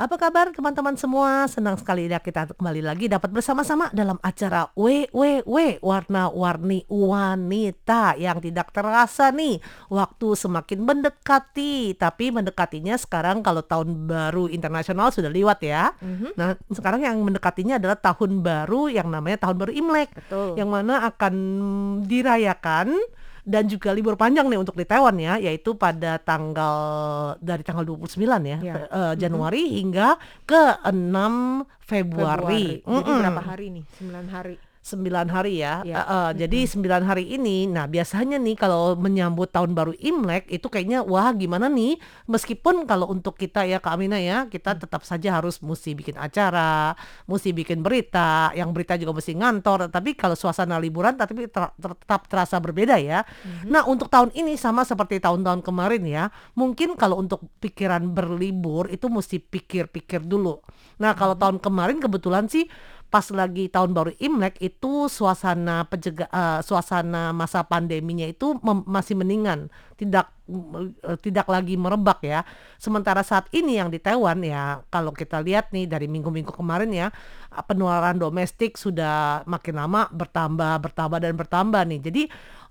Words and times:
Apa 0.00 0.16
kabar 0.16 0.48
teman-teman 0.48 0.96
semua? 0.96 1.44
Senang 1.44 1.76
sekali 1.76 2.08
ya 2.08 2.16
kita 2.16 2.56
kembali 2.56 2.80
lagi 2.80 3.04
dapat 3.04 3.36
bersama-sama 3.36 3.92
dalam 3.92 4.16
acara 4.24 4.72
WWW 4.72 5.76
Warna-Warni 5.84 6.88
Wanita 6.88 8.16
yang 8.16 8.40
tidak 8.40 8.72
terasa 8.72 9.28
nih 9.28 9.60
waktu 9.92 10.32
semakin 10.32 10.88
mendekati 10.88 11.92
tapi 12.00 12.32
mendekatinya 12.32 12.96
sekarang 12.96 13.44
kalau 13.44 13.60
tahun 13.60 14.08
baru 14.08 14.48
internasional 14.48 15.12
sudah 15.12 15.28
lewat 15.28 15.68
ya. 15.68 15.92
Mhm. 16.00 16.32
Nah 16.32 16.56
sekarang 16.72 17.04
yang 17.04 17.20
mendekatinya 17.20 17.76
adalah 17.76 18.00
tahun 18.00 18.40
baru 18.40 18.88
yang 18.88 19.12
namanya 19.12 19.44
tahun 19.44 19.60
baru 19.60 19.72
Imlek 19.76 20.16
Betul. 20.16 20.56
yang 20.56 20.72
mana 20.72 21.12
akan 21.12 21.34
dirayakan 22.08 22.96
dan 23.50 23.66
juga 23.66 23.90
libur 23.90 24.14
panjang 24.14 24.46
nih 24.46 24.62
untuk 24.62 24.78
di 24.78 24.86
Taiwan 24.86 25.18
ya 25.18 25.34
yaitu 25.42 25.74
pada 25.74 26.22
tanggal 26.22 26.78
dari 27.42 27.66
tanggal 27.66 27.82
29 27.82 28.14
ya, 28.46 28.58
Ya. 28.62 28.74
Eh, 28.86 29.14
Januari 29.18 29.82
hingga 29.82 30.14
ke 30.46 30.78
6 30.86 31.66
Februari. 31.82 32.78
Jadi 32.78 32.86
Mm-mm. 32.86 33.18
berapa 33.18 33.42
hari 33.42 33.66
nih? 33.74 33.84
9 33.98 34.30
hari. 34.30 34.54
9 34.80 35.28
hari 35.28 35.60
ya. 35.60 35.84
Ya. 35.84 36.00
Eh, 36.00 36.04
eh, 36.08 36.30
Jadi 36.44 36.64
9 36.64 37.04
hari 37.04 37.24
ini 37.36 37.68
nah 37.68 37.84
biasanya 37.84 38.40
nih 38.40 38.56
kalau 38.56 38.96
menyambut 38.96 39.52
tahun 39.52 39.76
baru 39.76 39.92
Imlek 40.00 40.48
itu 40.48 40.66
kayaknya 40.72 41.04
wah 41.04 41.30
gimana 41.36 41.68
nih 41.68 42.00
meskipun 42.24 42.88
kalau 42.88 43.12
untuk 43.12 43.36
kita 43.36 43.68
ya 43.68 43.76
Kak 43.76 44.00
Amina 44.00 44.16
ya 44.16 44.48
kita 44.48 44.80
tetap 44.80 45.04
saja 45.04 45.36
harus 45.36 45.60
mesti 45.60 45.92
bikin 45.92 46.16
acara, 46.16 46.96
mesti 47.28 47.52
bikin 47.52 47.84
berita, 47.84 48.50
yang 48.56 48.72
berita 48.72 48.96
juga 48.96 49.20
mesti 49.20 49.36
ngantor 49.36 49.92
tapi 49.92 50.16
kalau 50.16 50.32
suasana 50.32 50.80
liburan 50.80 51.12
tapi 51.14 51.44
ter- 51.46 51.74
tetap 51.76 52.24
terasa 52.26 52.56
berbeda 52.56 52.96
ya. 52.96 53.22
Nah, 53.68 53.84
untuk 53.84 54.08
tahun 54.08 54.32
ini 54.32 54.56
sama 54.56 54.82
seperti 54.88 55.20
tahun-tahun 55.20 55.60
kemarin 55.60 56.02
ya. 56.08 56.24
Mungkin 56.56 56.96
kalau 56.96 57.20
untuk 57.20 57.44
pikiran 57.60 58.08
berlibur 58.10 58.88
itu 58.88 59.06
mesti 59.12 59.36
pikir-pikir 59.42 60.24
dulu. 60.24 60.60
Nah, 61.00 61.16
kalau 61.16 61.36
tahun 61.36 61.60
kemarin 61.60 62.00
kebetulan 62.00 62.48
sih 62.48 62.68
pas 63.10 63.26
lagi 63.34 63.66
tahun 63.66 63.90
baru 63.90 64.14
Imlek 64.22 64.62
itu 64.62 65.10
suasana 65.10 65.82
penjega 65.90 66.30
eh, 66.30 66.60
suasana 66.62 67.34
masa 67.34 67.66
pandeminya 67.66 68.22
itu 68.22 68.54
masih 68.86 69.18
mendingan, 69.18 69.66
tidak 69.98 70.30
eh, 70.46 71.18
tidak 71.18 71.50
lagi 71.50 71.74
merebak 71.74 72.22
ya. 72.22 72.46
Sementara 72.78 73.26
saat 73.26 73.50
ini 73.50 73.82
yang 73.82 73.90
di 73.90 73.98
Taiwan 73.98 74.46
ya, 74.46 74.86
kalau 74.94 75.10
kita 75.10 75.42
lihat 75.42 75.74
nih 75.74 75.90
dari 75.90 76.06
minggu-minggu 76.06 76.54
kemarin 76.54 76.94
ya, 76.94 77.10
eh, 77.50 77.64
penularan 77.66 78.16
domestik 78.16 78.78
sudah 78.78 79.42
makin 79.50 79.82
lama 79.82 80.06
bertambah, 80.14 80.78
bertambah 80.78 81.18
dan 81.18 81.34
bertambah 81.34 81.82
nih. 81.90 82.00
Jadi 82.06 82.22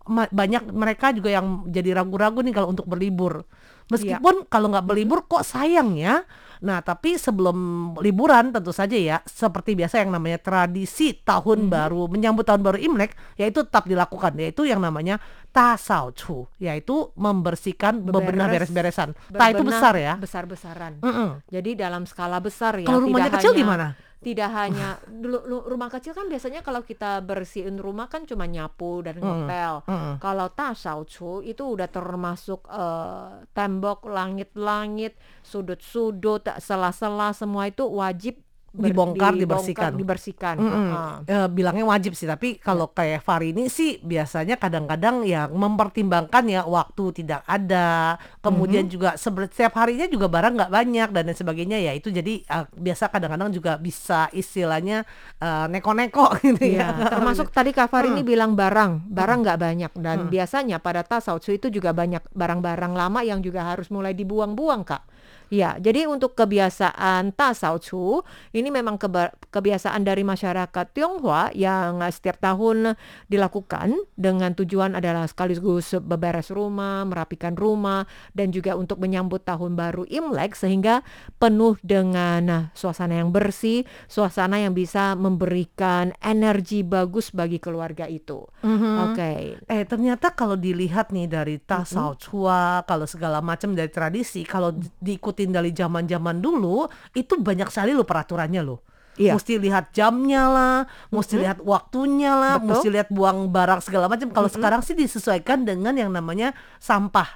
banyak 0.10 0.72
mereka 0.74 1.14
juga 1.14 1.30
yang 1.36 1.68
jadi 1.70 2.00
ragu-ragu 2.00 2.42
nih 2.42 2.56
kalau 2.56 2.72
untuk 2.72 2.88
berlibur. 2.88 3.44
Meskipun 3.92 4.48
kalau 4.48 4.72
nggak 4.72 4.88
berlibur 4.88 5.28
kok 5.28 5.44
sayang 5.44 6.00
ya. 6.00 6.24
Nah, 6.60 6.84
tapi 6.84 7.16
sebelum 7.16 7.56
liburan 8.04 8.52
tentu 8.52 8.76
saja 8.76 8.94
ya, 8.94 9.18
seperti 9.24 9.80
biasa 9.80 10.04
yang 10.04 10.12
namanya 10.12 10.44
tradisi 10.44 11.16
tahun 11.16 11.72
baru, 11.72 12.12
menyambut 12.12 12.44
tahun 12.44 12.60
baru 12.60 12.76
Imlek, 12.76 13.16
yaitu 13.40 13.64
tetap 13.64 13.88
dilakukan, 13.88 14.36
yaitu 14.36 14.68
yang 14.68 14.84
namanya 14.84 15.24
Ta 15.50 15.80
Sao 15.80 16.12
Chu, 16.12 16.52
yaitu 16.60 17.16
membersihkan 17.16 18.04
bebenah 18.04 18.52
beres-beresan. 18.52 19.16
Ta 19.32 19.50
itu 19.50 19.64
besar 19.64 19.96
ya. 19.96 20.14
Besar-besaran. 20.20 21.00
Mm-mm. 21.00 21.30
Jadi 21.48 21.80
dalam 21.80 22.04
skala 22.04 22.44
besar 22.44 22.76
ya. 22.76 22.86
Kalau 22.86 23.08
rumahnya 23.08 23.32
tidak 23.32 23.40
kecil 23.40 23.52
hanya- 23.56 23.62
gimana? 23.64 23.88
Tidak 24.20 24.52
hanya 24.52 25.00
dulu 25.08 25.48
lu- 25.48 25.64
rumah 25.64 25.88
kecil 25.88 26.12
kan 26.12 26.28
biasanya 26.28 26.60
kalau 26.60 26.84
kita 26.84 27.24
bersihin 27.24 27.80
rumah 27.80 28.12
kan 28.12 28.28
cuma 28.28 28.44
nyapu 28.44 29.00
dan 29.00 29.16
ngepel. 29.16 29.88
Mm-mm. 29.88 30.20
Kalau 30.20 30.48
tasaucu 30.52 31.40
itu 31.40 31.64
udah 31.64 31.88
termasuk 31.88 32.68
eh, 32.68 33.48
tembok, 33.56 34.12
langit-langit, 34.12 35.16
sudut-sudut, 35.40 36.44
sela-sela 36.60 37.32
semua 37.32 37.72
itu 37.72 37.88
wajib 37.88 38.44
ber- 38.72 38.90
Dibongkar, 38.90 39.34
dibongkar, 39.34 39.66
dibersihkan. 39.66 39.92
dibersihkan. 39.96 40.56
Mm-mm. 40.56 40.88
Heeh. 40.88 41.14
Eh, 41.28 41.48
bilangnya 41.50 41.86
wajib 41.86 42.14
sih, 42.14 42.24
tapi 42.24 42.56
kalau 42.56 42.88
kayak 42.88 43.20
Farini 43.20 43.68
sih 43.68 43.98
biasanya 44.00 44.56
kadang-kadang 44.56 45.22
ya 45.22 45.50
mempertimbangkan 45.50 46.46
ya 46.46 46.62
waktu 46.64 47.12
tidak 47.16 47.42
ada, 47.44 48.16
kemudian 48.40 48.86
juga 48.86 49.14
sebe- 49.16 49.50
setiap 49.50 49.76
harinya 49.76 50.06
juga 50.06 50.28
barang 50.28 50.54
nggak 50.56 50.72
banyak 50.72 51.10
dan 51.10 51.24
lain 51.26 51.36
sebagainya 51.36 51.78
ya 51.80 51.92
itu 51.92 52.10
jadi 52.10 52.34
eh, 52.40 52.66
biasa 52.72 53.10
kadang-kadang 53.10 53.50
juga 53.50 53.76
bisa 53.76 54.30
istilahnya 54.30 55.04
eh, 55.38 55.66
neko-neko 55.68 56.38
gitu 56.46 56.62
Iya, 56.62 56.94
ya. 56.94 57.10
termasuk 57.10 57.50
tadi 57.50 57.74
Kak 57.74 57.90
Far 57.90 58.06
ini 58.06 58.22
bilang 58.22 58.54
barang, 58.54 59.10
barang 59.10 59.40
nggak 59.42 59.60
banyak 59.60 59.92
dan 59.98 60.30
biasanya 60.30 60.78
pada 60.78 61.02
tasawuf 61.02 61.42
itu 61.42 61.68
juga 61.68 61.92
banyak 61.92 62.22
barang-barang 62.30 62.94
lama 62.94 63.20
yang 63.22 63.40
juga 63.40 63.66
harus 63.66 63.90
mulai 63.90 64.14
dibuang-buang 64.14 64.86
Kak. 64.86 65.04
Ya, 65.50 65.82
jadi 65.82 66.06
untuk 66.06 66.38
kebiasaan 66.38 67.34
tasawuf 67.34 68.22
ini 68.54 68.70
memang 68.70 69.02
keba- 69.02 69.34
kebiasaan 69.50 70.06
dari 70.06 70.22
masyarakat 70.22 70.86
Tionghoa 70.94 71.50
yang 71.58 72.06
eh, 72.06 72.14
setiap 72.14 72.38
tahun 72.38 72.94
dilakukan 73.30 73.98
dengan 74.14 74.54
tujuan 74.54 74.94
adalah 74.94 75.26
sekaligus 75.26 75.98
beberes 76.02 76.54
rumah, 76.54 77.02
merapikan 77.06 77.58
rumah 77.58 78.06
dan 78.38 78.54
juga 78.54 78.78
untuk 78.78 79.02
menyambut 79.02 79.42
tahun 79.42 79.74
baru 79.74 80.06
Imlek 80.06 80.54
sehingga 80.54 81.02
penuh 81.42 81.78
dengan 81.82 82.42
nah, 82.46 82.64
suasana 82.78 83.18
yang 83.18 83.34
bersih, 83.34 83.86
suasana 84.06 84.62
yang 84.62 84.78
bisa 84.78 85.18
memberikan 85.18 86.14
energi 86.22 86.86
bagus 86.86 87.34
bagi 87.34 87.58
keluarga 87.58 88.06
itu. 88.06 88.46
Mhm. 88.62 88.94
Oke. 89.12 89.32
Eh 89.66 89.84
ternyata 89.86 90.30
kalau 90.34 90.54
dilihat 90.54 91.10
nih 91.10 91.26
dari 91.26 91.58
tasau 91.58 92.14
cua, 92.20 92.86
kalau 92.86 93.10
segala 93.10 93.42
macam 93.42 93.74
dari 93.74 93.90
tradisi, 93.90 94.46
kalau 94.46 94.74
di- 94.74 95.18
diikutin 95.40 95.56
dari 95.56 95.72
zaman-zaman 95.72 96.44
dulu, 96.44 96.84
itu 97.16 97.40
banyak 97.40 97.72
sekali 97.72 97.96
loh 97.96 98.04
peraturannya 98.04 98.60
loh. 98.60 98.84
Iya. 99.20 99.36
Mesti 99.36 99.60
lihat 99.60 99.92
jamnya 99.92 100.48
lah, 100.48 100.78
mesti 101.12 101.40
lihat 101.40 101.60
waktunya 101.64 102.36
lah, 102.36 102.56
Betul. 102.60 102.68
mesti 102.72 102.88
lihat 102.88 103.08
buang 103.12 103.52
barang 103.52 103.84
segala 103.84 104.08
macam. 104.08 104.32
Kalau 104.32 104.48
sekarang 104.52 104.80
sih 104.84 104.96
disesuaikan 104.96 105.68
dengan 105.68 105.96
yang 105.96 106.12
namanya 106.12 106.56
sampah 106.80 107.28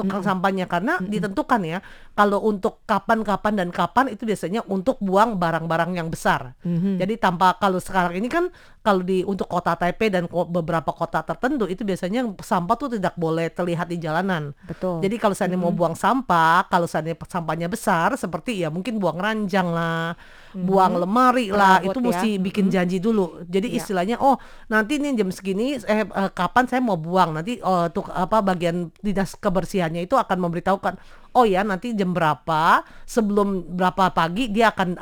tukang 0.00 0.22
sampahnya 0.24 0.64
karena 0.64 0.96
ditentukan 1.00 1.60
ya 1.64 1.78
kalau 2.16 2.40
untuk 2.44 2.80
kapan-kapan 2.88 3.52
dan 3.60 3.68
kapan 3.68 4.12
itu 4.12 4.24
biasanya 4.24 4.64
untuk 4.68 4.96
buang 5.04 5.36
barang-barang 5.36 5.96
yang 5.96 6.08
besar. 6.08 6.56
Mhm. 6.64 7.00
Jadi 7.00 7.14
tanpa 7.20 7.56
kalau 7.60 7.78
sekarang 7.78 8.16
ini 8.16 8.28
kan 8.28 8.48
kalau 8.80 9.04
di 9.04 9.20
untuk 9.28 9.44
kota 9.44 9.76
Taipei 9.76 10.08
dan 10.08 10.24
beberapa 10.28 10.90
kota 10.96 11.20
tertentu 11.20 11.68
itu 11.68 11.84
biasanya 11.84 12.24
sampah 12.40 12.76
tuh 12.80 12.96
tidak 12.96 13.12
boleh 13.20 13.52
terlihat 13.52 13.92
di 13.92 14.00
jalanan. 14.00 14.56
Betul. 14.64 15.04
Jadi 15.04 15.16
kalau 15.20 15.36
seandainya 15.36 15.60
mau 15.60 15.72
buang 15.72 15.92
sampah, 15.92 16.64
kalau 16.72 16.88
seandainya 16.88 17.20
sampahnya 17.28 17.68
besar 17.68 18.16
seperti 18.16 18.64
ya 18.64 18.72
mungkin 18.72 18.96
buang 18.96 19.20
ranjang 19.20 19.68
lah, 19.68 20.16
buang 20.52 20.98
lemari 20.98 21.48
lah, 21.48 21.78
Perabot 21.78 21.90
itu 21.90 21.98
ya. 21.98 22.06
mesti 22.08 22.30
bikin 22.38 22.66
janji 22.68 22.98
dulu. 22.98 23.42
Jadi 23.44 23.70
Ya. 23.70 23.76
istilahnya 23.78 24.16
oh 24.18 24.36
nanti 24.66 24.96
nih 24.96 25.14
jam 25.14 25.30
segini 25.30 25.76
eh, 25.76 26.02
eh, 26.02 26.30
kapan 26.30 26.64
saya 26.64 26.80
mau 26.80 26.96
buang 26.96 27.32
nanti 27.32 27.58
oh, 27.60 27.86
tuh 27.88 28.06
apa 28.06 28.40
bagian 28.40 28.90
dinas 28.98 29.34
kebersihannya 29.34 30.02
itu 30.02 30.14
akan 30.14 30.38
memberitahukan 30.40 30.94
oh 31.30 31.46
ya 31.46 31.62
nanti 31.62 31.94
jam 31.94 32.10
berapa 32.10 32.82
sebelum 33.06 33.62
berapa 33.70 34.10
pagi 34.10 34.50
dia 34.50 34.74
akan 34.74 34.98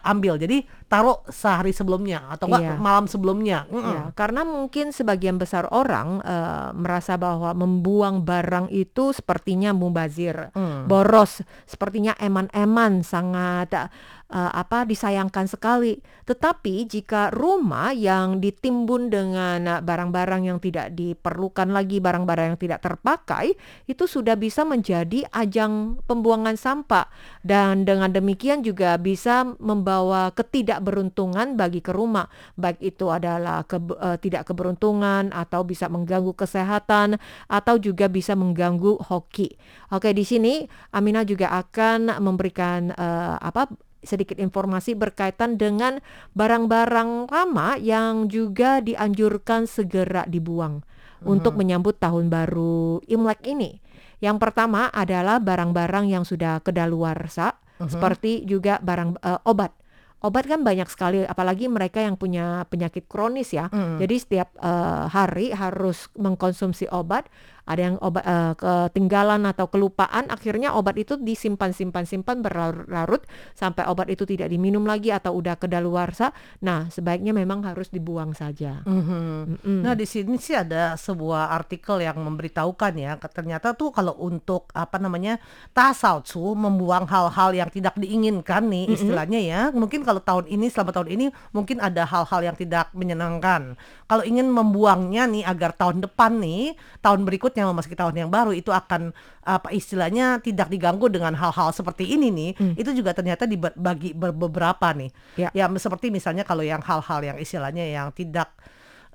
ambil. 0.00 0.38
Jadi 0.38 0.62
taruh 0.86 1.24
sehari 1.26 1.72
sebelumnya 1.72 2.30
atau 2.30 2.46
enggak 2.46 2.62
Iya. 2.62 2.74
malam 2.78 3.06
sebelumnya. 3.06 3.66
Mm-mm. 3.66 3.82
Ya, 3.82 4.02
karena 4.14 4.44
mungkin 4.44 4.94
sebagian 4.94 5.36
besar 5.36 5.66
orang 5.68 6.22
eh, 6.22 6.68
merasa 6.72 7.18
bahwa 7.18 7.50
membuang 7.52 8.22
barang 8.22 8.70
itu 8.70 9.10
sepertinya 9.10 9.74
mubazir, 9.74 10.54
Hmm. 10.54 10.86
boros, 10.86 11.42
sepertinya 11.66 12.14
eman-eman, 12.16 13.02
sangat 13.02 13.90
eh, 14.32 14.52
apa 14.56 14.88
disayangkan 14.88 15.46
sekali. 15.46 16.00
Tetapi 16.24 16.88
jika 16.88 17.28
rumah 17.30 17.92
yang 17.92 18.40
ditimbun 18.40 19.12
dengan 19.12 19.84
barang-barang 19.84 20.48
yang 20.48 20.58
tidak 20.58 20.96
diperlukan 20.96 21.68
lagi, 21.68 22.00
barang-barang 22.00 22.56
yang 22.56 22.60
tidak 22.60 22.80
terpakai, 22.80 23.52
itu 23.84 24.08
sudah 24.08 24.34
bisa 24.34 24.64
menjadi 24.64 25.28
ajang 25.30 26.00
pembuangan 26.08 26.56
sampah 26.56 27.06
dan 27.44 27.84
dengan 27.84 28.08
demikian 28.14 28.64
juga 28.64 28.96
bisa 28.96 29.44
membawa 29.58 30.30
ketidakberuntungan 30.32 31.58
bagi 31.58 31.84
ke 31.84 31.92
rumah, 31.92 32.30
baik 32.56 32.78
itu 32.80 33.10
adalah 33.10 33.66
kebe- 33.66 33.98
eh, 33.98 34.18
tidak 34.22 34.48
keberuntungan 34.48 35.34
atau 35.34 35.66
bisa 35.66 35.90
mengganggu 35.90 36.32
kesehatan 36.32 37.18
atau 37.50 37.74
juga 37.76 38.08
bisa 38.08 38.32
mengganggu 38.38 39.02
hoki. 39.10 39.58
Oke, 39.92 40.14
di 40.14 40.24
sini 40.24 40.64
Amina 40.94 41.26
juga 41.26 41.50
akan 41.52 42.22
memberikan 42.22 42.94
eh, 42.94 43.36
apa 43.42 43.91
sedikit 44.02 44.36
informasi 44.38 44.98
berkaitan 44.98 45.56
dengan 45.56 46.02
barang-barang 46.34 47.30
lama 47.30 47.78
yang 47.78 48.26
juga 48.26 48.82
dianjurkan 48.82 49.70
segera 49.70 50.26
dibuang 50.26 50.82
untuk 51.22 51.54
menyambut 51.54 52.02
tahun 52.02 52.26
baru 52.26 52.98
Imlek 53.06 53.46
ini. 53.46 53.78
Yang 54.18 54.38
pertama 54.42 54.90
adalah 54.90 55.38
barang-barang 55.42 56.10
yang 56.10 56.22
sudah 56.26 56.62
kedaluarsa, 56.62 57.58
Mhm. 57.78 57.90
seperti 57.90 58.32
juga 58.46 58.78
barang 58.82 59.18
eh, 59.18 59.40
obat. 59.46 59.74
Obat 60.22 60.46
kan 60.46 60.62
banyak 60.62 60.86
sekali, 60.86 61.26
apalagi 61.26 61.66
mereka 61.66 61.98
yang 61.98 62.14
punya 62.14 62.62
penyakit 62.70 63.10
kronis 63.10 63.50
ya. 63.50 63.66
Mm. 63.74 63.98
Jadi 63.98 64.16
setiap 64.22 64.54
eh, 64.54 65.04
hari 65.10 65.50
harus 65.50 66.06
mengkonsumsi 66.14 66.86
obat. 66.94 67.26
Ada 67.62 67.80
yang 67.92 67.96
obat 68.02 68.24
eh, 68.26 68.54
ketinggalan 68.58 69.46
atau 69.46 69.70
kelupaan, 69.70 70.26
akhirnya 70.28 70.74
obat 70.74 70.98
itu 70.98 71.14
disimpan 71.14 71.70
simpan 71.70 72.04
simpan 72.04 72.42
berlarut-larut 72.42 73.22
sampai 73.54 73.86
obat 73.86 74.10
itu 74.10 74.26
tidak 74.26 74.50
diminum 74.50 74.82
lagi 74.82 75.14
atau 75.14 75.38
udah 75.38 75.54
kedaluarsa. 75.54 76.34
Nah, 76.66 76.90
sebaiknya 76.90 77.30
memang 77.30 77.62
harus 77.62 77.86
dibuang 77.88 78.34
saja. 78.34 78.82
Mhm. 78.82 79.22
Mm-mm. 79.42 79.80
Nah, 79.82 79.94
di 79.94 80.06
sini 80.06 80.38
sih 80.38 80.58
ada 80.58 80.94
sebuah 80.98 81.54
artikel 81.54 82.02
yang 82.02 82.18
memberitahukan 82.18 82.92
ya, 82.98 83.14
ternyata 83.18 83.74
tuh 83.78 83.94
kalau 83.94 84.14
untuk 84.18 84.70
apa 84.74 84.98
namanya 84.98 85.38
tasaucu 85.70 86.54
membuang 86.54 87.06
hal-hal 87.06 87.50
yang 87.54 87.70
tidak 87.70 87.94
diinginkan 87.98 88.66
nih 88.66 88.90
Mm-mm. 88.90 88.96
istilahnya 88.98 89.40
ya. 89.42 89.60
Mungkin 89.70 90.02
kalau 90.02 90.18
tahun 90.18 90.50
ini 90.50 90.66
selama 90.66 90.90
tahun 90.90 91.08
ini 91.14 91.26
mungkin 91.54 91.78
ada 91.78 92.02
hal-hal 92.06 92.40
yang 92.42 92.56
tidak 92.58 92.90
menyenangkan. 92.94 93.78
Kalau 94.06 94.24
ingin 94.26 94.50
membuangnya 94.50 95.24
nih 95.30 95.44
agar 95.46 95.72
tahun 95.72 96.04
depan 96.04 96.42
nih, 96.42 96.76
tahun 97.00 97.24
berikutnya 97.52 97.68
memasuki 97.68 97.92
tahun 97.92 98.16
yang 98.16 98.30
baru 98.32 98.56
itu 98.56 98.72
akan 98.72 99.12
apa 99.44 99.68
istilahnya 99.76 100.40
tidak 100.40 100.72
diganggu 100.72 101.12
dengan 101.12 101.36
hal-hal 101.36 101.68
seperti 101.76 102.08
ini 102.16 102.32
nih. 102.32 102.50
Mm. 102.56 102.74
Itu 102.80 102.90
juga 102.96 103.12
ternyata 103.12 103.44
dibagi 103.44 104.16
ber- 104.16 104.32
beberapa 104.32 104.88
nih. 104.96 105.12
Ya. 105.36 105.52
Ya 105.52 105.68
seperti 105.76 106.08
misalnya 106.08 106.48
kalau 106.48 106.64
yang 106.64 106.80
hal-hal 106.80 107.20
yang 107.20 107.36
istilahnya 107.36 107.84
yang 107.84 108.08
tidak 108.16 108.56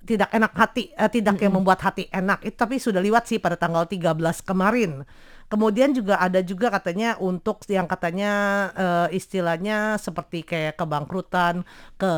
tidak 0.05 0.29
enak 0.29 0.53
hati, 0.53 0.93
eh, 0.93 1.09
tidak 1.09 1.41
yang 1.41 1.57
membuat 1.57 1.81
hati 1.81 2.05
enak. 2.13 2.45
Itu 2.45 2.55
tapi 2.61 2.77
sudah 2.77 3.01
lewat 3.01 3.25
sih 3.25 3.41
pada 3.41 3.57
tanggal 3.57 3.89
13 3.89 4.45
kemarin. 4.45 5.01
Kemudian 5.47 5.95
juga 5.95 6.19
ada 6.19 6.43
juga 6.43 6.67
katanya 6.67 7.15
untuk 7.23 7.63
yang 7.71 7.87
katanya 7.87 8.31
eh, 8.75 9.15
istilahnya 9.15 9.95
seperti 9.95 10.43
kayak 10.43 10.75
kebangkrutan, 10.75 11.63
ke 11.95 12.13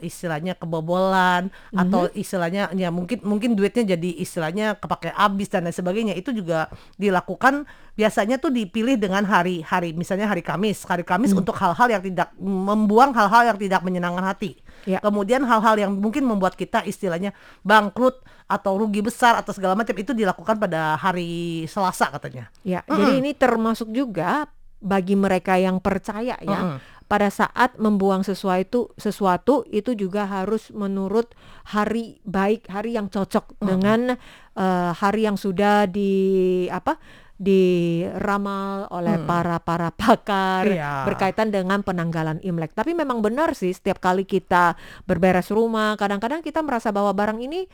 istilahnya 0.00 0.56
kebobolan 0.56 1.52
atau 1.76 2.08
istilahnya 2.16 2.72
ya 2.72 2.88
mungkin 2.88 3.20
mungkin 3.20 3.52
duitnya 3.52 3.94
jadi 3.96 4.10
istilahnya 4.24 4.80
kepake 4.80 5.12
habis 5.12 5.52
dan 5.52 5.68
lain 5.68 5.76
sebagainya. 5.76 6.14
Itu 6.16 6.32
juga 6.32 6.72
dilakukan 6.96 7.68
biasanya 8.00 8.40
tuh 8.40 8.48
dipilih 8.48 8.96
dengan 8.96 9.28
hari-hari 9.28 9.92
misalnya 9.92 10.32
hari 10.32 10.40
Kamis. 10.40 10.88
Hari 10.88 11.04
Kamis 11.04 11.36
untuk 11.36 11.52
hal-hal 11.60 12.00
yang 12.00 12.02
tidak 12.02 12.32
membuang 12.40 13.12
hal-hal 13.12 13.52
yang 13.52 13.58
tidak 13.60 13.84
menyenangkan 13.84 14.24
hati. 14.24 14.56
Ya. 14.88 14.98
Kemudian 15.00 15.44
hal-hal 15.44 15.76
yang 15.76 15.92
mungkin 15.96 16.24
membuat 16.24 16.56
kita 16.56 16.84
istilahnya 16.84 17.36
bangkrut 17.64 18.20
atau 18.50 18.80
rugi 18.80 19.04
besar 19.04 19.38
atau 19.38 19.54
segala 19.54 19.78
macam 19.78 19.94
itu 19.94 20.10
dilakukan 20.10 20.58
pada 20.58 20.98
hari 20.98 21.64
Selasa 21.70 22.10
katanya. 22.10 22.50
Ya, 22.66 22.82
jadi 22.88 23.22
ini 23.22 23.30
termasuk 23.36 23.92
juga 23.94 24.50
bagi 24.80 25.14
mereka 25.14 25.60
yang 25.60 25.78
percaya 25.78 26.34
ya. 26.40 26.60
Mm-mm. 26.64 26.78
Pada 27.10 27.26
saat 27.26 27.74
membuang 27.74 28.22
sesuatu 28.22 28.94
sesuatu 28.94 29.66
itu 29.66 29.98
juga 29.98 30.30
harus 30.30 30.70
menurut 30.70 31.34
hari 31.74 32.22
baik, 32.22 32.70
hari 32.70 32.94
yang 32.94 33.10
cocok 33.10 33.58
dengan 33.58 34.14
eh, 34.54 34.90
hari 34.94 35.26
yang 35.26 35.34
sudah 35.34 35.90
di 35.90 36.70
apa? 36.70 37.02
Diramal 37.40 38.84
oleh 38.92 39.16
para 39.24 39.56
para 39.64 39.88
pakar 39.88 40.68
Iya. 40.68 41.08
berkaitan 41.08 41.48
dengan 41.48 41.80
penanggalan 41.80 42.36
Imlek. 42.44 42.76
Tapi 42.76 42.92
memang 42.92 43.24
benar 43.24 43.56
sih 43.56 43.72
setiap 43.72 43.96
kali 43.96 44.28
kita 44.28 44.76
berberes 45.08 45.48
rumah, 45.48 45.96
kadang-kadang 45.96 46.44
kita 46.44 46.60
merasa 46.60 46.92
bahwa 46.92 47.16
barang 47.16 47.40
ini 47.40 47.64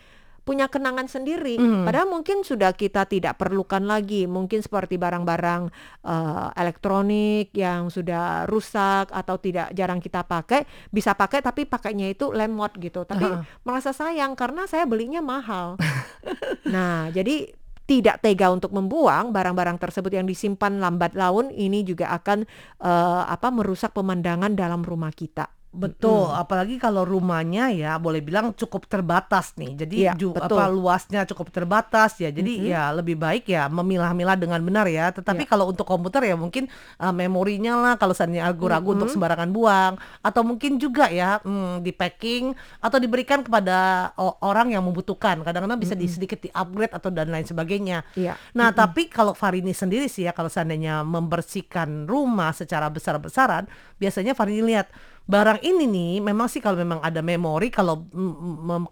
punya 0.46 0.70
kenangan 0.70 1.10
sendiri. 1.10 1.58
Mhm. 1.58 1.82
Padahal 1.82 2.06
mungkin 2.06 2.46
sudah 2.46 2.70
kita 2.70 3.10
tidak 3.10 3.34
perlukan 3.34 3.82
lagi. 3.82 4.30
Mungkin 4.30 4.62
seperti 4.62 4.94
barang-barang 4.94 5.74
eh, 6.06 6.48
elektronik 6.54 7.50
yang 7.50 7.90
sudah 7.90 8.46
rusak 8.46 9.10
atau 9.10 9.42
tidak 9.42 9.74
jarang 9.74 9.98
kita 9.98 10.22
pakai, 10.22 10.62
bisa 10.94 11.18
pakai 11.18 11.42
tapi 11.42 11.66
pakainya 11.66 12.06
itu 12.06 12.30
lemot 12.30 12.78
gitu. 12.78 13.02
Tapi 13.02 13.26
Heeh. 13.26 13.42
merasa 13.66 13.90
sayang 13.90 14.38
karena 14.38 14.70
saya 14.70 14.86
belinya 14.86 15.18
mahal. 15.18 15.74
nah, 16.70 17.10
jadi 17.10 17.50
tidak 17.86 18.20
tega 18.20 18.50
untuk 18.50 18.74
membuang 18.74 19.30
barang-barang 19.30 19.78
tersebut 19.80 20.12
yang 20.12 20.26
disimpan 20.26 20.82
lambat 20.82 21.14
laun 21.14 21.48
ini 21.54 21.86
juga 21.86 22.12
akan 22.12 22.44
eh, 22.82 23.22
apa 23.24 23.48
merusak 23.54 23.94
pemandangan 23.94 24.52
dalam 24.58 24.82
rumah 24.82 25.14
kita. 25.14 25.55
Betul, 25.72 26.32
apalagi 26.32 26.80
kalau 26.80 27.04
rumahnya 27.04 27.68
ya 27.68 28.00
boleh 28.00 28.24
bilang 28.24 28.56
cukup 28.56 28.88
terbatas 28.88 29.52
nih. 29.60 29.76
Jadi 29.76 29.96
Iya, 30.08 30.12
ju- 30.16 30.32
betul. 30.32 30.56
apa 30.56 30.72
luasnya 30.72 31.28
cukup 31.28 31.52
terbatas 31.52 32.16
ya. 32.16 32.32
Jadi 32.32 32.64
Mhm. 32.64 32.66
ya 32.72 32.82
lebih 32.96 33.20
baik 33.20 33.44
ya 33.44 33.68
memilah-milah 33.68 34.40
dengan 34.40 34.56
benar 34.64 34.88
ya. 34.88 35.12
Tetapi 35.12 35.44
Iya. 35.44 35.50
kalau 35.52 35.68
untuk 35.68 35.84
komputer 35.84 36.24
ya 36.24 36.36
mungkin 36.36 36.64
uh, 36.96 37.12
memorinya 37.12 37.76
lah 37.76 37.94
kalau 38.00 38.16
seandainya 38.16 38.48
ragu-ragu 38.48 38.96
untuk 38.96 39.12
Mhm. 39.12 39.14
sembarangan 39.20 39.50
buang 39.52 39.94
atau 40.24 40.40
mungkin 40.40 40.80
juga 40.80 41.12
ya 41.12 41.44
hmm, 41.44 41.84
di 41.84 41.92
packing 41.92 42.56
atau 42.80 42.96
diberikan 42.96 43.44
kepada 43.44 44.10
orang 44.40 44.72
yang 44.72 44.80
membutuhkan. 44.80 45.44
Kadang-kadang 45.44 45.76
bisa 45.76 45.92
di 45.92 46.08
sedikit 46.08 46.40
di-upgrade 46.40 46.96
atau 46.96 47.12
dan 47.12 47.28
lain 47.28 47.44
sebagainya. 47.44 48.00
Iya. 48.16 48.32
Nah, 48.56 48.72
tapi 48.72 49.12
kalau 49.12 49.36
Farini 49.36 49.76
sendiri 49.76 50.08
sih 50.08 50.24
ya, 50.24 50.32
kalau 50.32 50.48
seandainya 50.48 51.04
membersihkan 51.04 52.08
rumah 52.08 52.56
secara 52.56 52.88
besar-besaran, 52.88 53.68
biasanya 53.96 54.32
Farini 54.36 54.62
lihat 54.62 54.92
barang 55.26 55.60
ini 55.66 55.90
nih, 55.90 56.12
memang 56.22 56.46
sih 56.46 56.62
kalau 56.62 56.78
memang 56.78 57.02
ada 57.02 57.18
memori, 57.18 57.68
kalau 57.68 58.06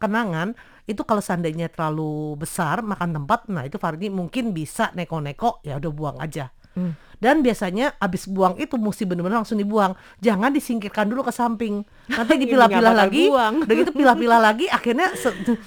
kenangan, 0.01 0.53
itu 0.85 1.01
kalau 1.06 1.23
seandainya 1.23 1.71
terlalu 1.71 2.35
besar 2.35 2.83
makan 2.83 3.23
tempat, 3.23 3.47
nah 3.49 3.62
itu 3.62 3.79
Farini 3.79 4.11
mungkin 4.11 4.51
bisa 4.51 4.91
neko-neko, 4.99 5.62
ya 5.62 5.79
udah 5.79 5.93
buang 5.95 6.19
aja. 6.19 6.51
Hmm. 6.75 6.99
Dan 7.25 7.41
biasanya 7.41 7.97
abis 7.97 8.29
buang 8.29 8.61
itu 8.61 8.76
mesti 8.76 9.09
benar-benar 9.09 9.41
langsung 9.41 9.56
dibuang. 9.56 9.97
Jangan 10.21 10.53
disingkirkan 10.53 11.09
dulu 11.09 11.25
ke 11.25 11.32
samping. 11.32 11.81
Nanti 12.06 12.37
dipilah-pilah 12.44 12.93
lagi. 12.94 13.32
buang. 13.32 13.65
Udah 13.65 13.75
gitu 13.75 13.93
pilah-pilah 13.94 14.41
lagi 14.53 14.69
akhirnya 14.69 15.09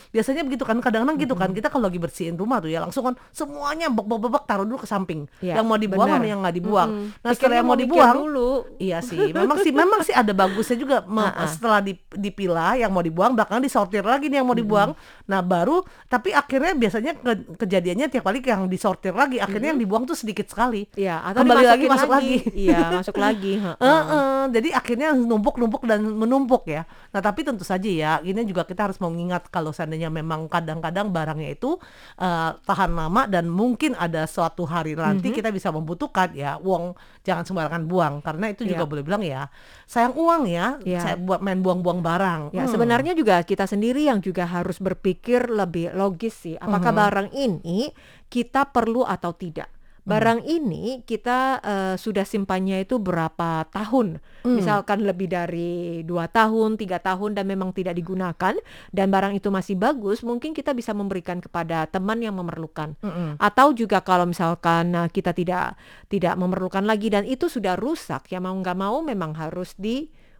biasanya 0.09 0.45
begitu 0.45 0.61
kan 0.61 0.77
kadang-kadang 0.77 1.17
gitu 1.17 1.33
kan. 1.33 1.49
Kita 1.49 1.67
kalau 1.67 1.87
lagi 1.87 1.97
bersihin 1.97 2.35
rumah 2.35 2.59
tuh 2.59 2.69
ya 2.69 2.79
langsung 2.79 3.01
kan 3.03 3.17
semuanya 3.31 3.89
bebek-bebek 3.89 4.43
taruh 4.45 4.63
dulu 4.63 4.77
ke 4.77 4.87
samping. 4.87 5.25
Iya, 5.39 5.57
yang 5.57 5.65
mau 5.65 5.79
dibuang 5.79 6.05
sama 6.07 6.25
yang 6.25 6.39
nggak 6.39 6.55
dibuang. 6.55 6.89
Mm-mm. 6.89 7.07
Nah, 7.17 7.31
setelah 7.33 7.55
yang 7.55 7.67
mau 7.67 7.77
dibuang 7.77 8.15
dulu. 8.19 8.49
Iya 8.77 8.97
sih, 9.01 9.17
memang 9.33 9.57
sih 9.59 9.71
memang 9.73 9.99
sih 10.03 10.13
ada 10.13 10.31
bagusnya 10.31 10.77
juga 10.77 10.97
setelah 11.53 11.79
di- 11.79 11.97
dipilah 12.11 12.77
yang 12.77 12.91
mau 12.91 13.01
dibuang 13.01 13.33
belakangan 13.33 13.63
disortir 13.63 14.03
lagi 14.03 14.27
nih 14.27 14.43
yang 14.43 14.47
mau 14.47 14.53
dibuang. 14.53 14.91
Nah, 15.25 15.41
baru 15.41 15.81
tapi 16.05 16.31
akhirnya 16.31 16.75
biasanya 16.75 17.15
ke- 17.15 17.57
kejadiannya 17.57 18.07
tiap 18.07 18.23
kali 18.23 18.43
yang 18.43 18.67
disortir 18.67 19.11
lagi 19.11 19.39
akhirnya 19.39 19.71
yang 19.71 19.81
dibuang 19.81 20.03
tuh 20.03 20.13
sedikit 20.13 20.45
sekali. 20.45 20.83
Iya, 20.93 21.23
atau 21.23 21.46
Kembali 21.47 21.65
lagi, 21.65 21.85
masuk 21.87 22.11
lagi. 22.11 22.35
Iya, 22.51 22.79
masuk 22.91 23.15
lagi. 23.15 23.53
heeh. 23.63 23.79
Heeh, 23.79 24.41
jadi 24.51 24.69
akhirnya 24.75 25.09
numpuk-numpuk 25.15 25.87
dan 25.87 26.03
menumpuk 26.03 26.67
ya. 26.67 26.83
Nah 27.15 27.21
tapi 27.23 27.47
tentu 27.47 27.63
saja 27.63 27.87
ya, 27.87 28.11
ini 28.19 28.43
juga 28.43 28.67
kita 28.67 28.91
harus 28.91 28.99
mengingat 28.99 29.47
kalau 29.47 29.71
seandainya 29.71 30.11
memang 30.11 30.51
kadang-kadang 30.51 31.09
barangnya 31.09 31.55
itu 31.55 31.79
eh, 32.19 32.51
tahan 32.59 32.91
lama 32.91 33.23
dan 33.25 33.47
mungkin 33.47 33.95
ada 33.95 34.27
suatu 34.27 34.67
hari 34.67 34.93
nanti 34.93 35.31
kita 35.31 35.47
bisa 35.49 35.71
membutuhkan 35.71 36.35
ya, 36.35 36.59
uang 36.59 36.91
jangan 37.23 37.43
sembarangan 37.43 37.83
buang 37.87 38.13
karena 38.19 38.51
itu 38.51 38.63
juga 38.63 38.83
Iya. 38.83 38.89
boleh 38.89 39.03
bilang 39.03 39.23
ya 39.23 39.47
sayang 39.85 40.15
uang 40.15 40.43
ya, 40.47 40.75
Iya. 40.83 40.99
saya 40.99 41.15
buat 41.15 41.39
main 41.39 41.63
buang-buang 41.63 42.03
barang. 42.03 42.41
Ya, 42.51 42.67
Hmm. 42.67 42.71
sebenarnya 42.71 43.13
juga 43.13 43.39
kita 43.41 43.63
sendiri 43.63 44.03
yang 44.03 44.19
juga 44.19 44.43
harus 44.43 44.79
berpikir 44.79 45.47
lebih 45.47 45.95
logis 45.95 46.35
sih. 46.35 46.55
Apakah 46.57 46.91
Mhm. 46.91 46.99
barang 46.99 47.29
ini 47.33 47.79
kita 48.27 48.67
perlu 48.67 49.07
atau 49.07 49.31
tidak? 49.31 49.76
Barang 50.07 50.39
ini 50.47 51.03
kita 51.03 51.59
eh, 51.59 51.95
sudah 51.99 52.23
simpannya 52.23 52.87
itu 52.87 52.95
berapa 52.95 53.67
tahun? 53.67 54.23
Hmm. 54.47 54.55
Misalkan 54.55 55.03
lebih 55.03 55.27
dari 55.27 56.01
dua 56.07 56.31
tahun, 56.31 56.79
tiga 56.79 57.03
tahun 57.03 57.35
dan 57.35 57.43
memang 57.43 57.75
tidak 57.75 57.99
digunakan 57.99 58.55
dan 58.95 59.07
barang 59.11 59.35
itu 59.35 59.51
masih 59.51 59.75
bagus, 59.75 60.23
mungkin 60.23 60.55
kita 60.55 60.71
bisa 60.71 60.95
memberikan 60.95 61.43
kepada 61.43 61.83
teman 61.91 62.23
yang 62.23 62.39
memerlukan. 62.39 62.95
Mm-mm. 63.03 63.35
Atau 63.35 63.75
juga 63.75 63.99
kalau 63.99 64.23
misalkan 64.23 64.95
eh, 64.95 65.11
kita 65.11 65.35
tidak 65.35 65.75
tidak 66.07 66.39
memerlukan 66.39 66.87
lagi 66.87 67.11
dan 67.11 67.27
itu 67.27 67.51
sudah 67.51 67.75
rusak, 67.75 68.31
ya 68.31 68.39
mau 68.39 68.55
nggak 68.55 68.77
mau 68.79 69.03
memang 69.03 69.35
harus 69.35 69.75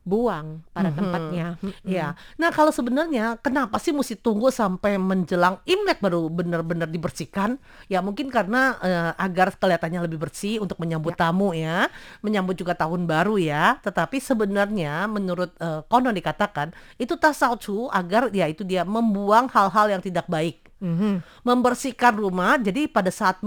dibuang 0.08 0.64
pada 0.72 0.88
Mhm. 0.88 0.96
tempatnya. 0.96 1.48
Ya, 1.84 2.16
nah 2.40 2.48
kalau 2.56 2.72
sebenarnya 2.72 3.36
kenapa 3.44 3.76
sih 3.76 3.92
mesti 3.92 4.16
tunggu 4.16 4.48
sampai 4.48 4.96
menjelang 4.96 5.60
Imlek 5.68 6.00
baru 6.00 6.32
benar-benar 6.32 6.88
dibersihkan? 6.88 7.60
Ya 7.92 8.00
mungkin 8.00 8.32
karena 8.32 8.80
eh, 8.80 9.12
agar 9.20 9.52
kelihatannya 9.60 10.08
lebih 10.08 10.24
bersih 10.24 10.64
untuk 10.64 10.80
menyambut 10.80 11.20
tamu 11.20 11.52
ya, 11.52 11.92
menyambut 12.24 12.56
juga 12.56 12.72
tahun 12.72 13.04
baru 13.04 13.36
ya. 13.36 13.84
Tetapi 13.84 14.24
sebenarnya 14.24 15.12
menurut 15.12 15.52
eh, 15.60 15.84
konon 15.92 16.16
dikatakan 16.16 16.72
itu 16.96 17.20
tasawuf 17.20 17.58
agar 17.92 18.30
ya 18.32 18.46
itu 18.48 18.62
dia 18.62 18.86
membuang 18.88 19.50
hal-hal 19.52 19.92
yang 19.92 20.00
tidak 20.00 20.30
baik. 20.32 20.67
Mhm. 20.78 21.26
membersihkan 21.42 22.14
rumah 22.14 22.56
jadi 22.56 22.86
pada 22.86 23.10
saat 23.10 23.42